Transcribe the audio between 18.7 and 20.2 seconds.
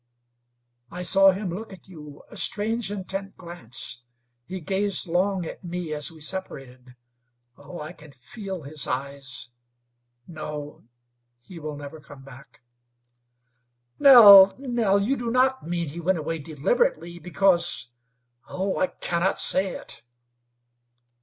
I cannot say it."